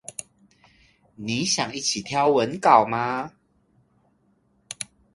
[1.15, 3.33] 你想一起挑文稿嗎